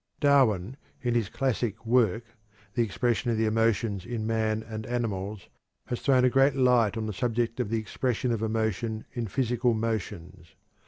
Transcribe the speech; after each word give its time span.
Darwin 0.19 0.77
in 1.03 1.13
his 1.13 1.29
classic 1.29 1.85
work, 1.85 2.25
"The 2.73 2.81
Expression 2.81 3.29
of 3.29 3.37
the 3.37 3.45
Emotions 3.45 4.03
in 4.03 4.25
Man 4.25 4.63
and 4.63 4.87
Animals," 4.87 5.47
has 5.85 6.01
thrown 6.01 6.25
a 6.25 6.29
great 6.31 6.55
light 6.55 6.97
on 6.97 7.05
the 7.05 7.13
subject 7.13 7.59
of 7.59 7.69
the 7.69 7.77
expression 7.79 8.31
of 8.31 8.41
emotion 8.41 9.05
in 9.13 9.27
physical 9.27 9.75
motions. 9.75 10.55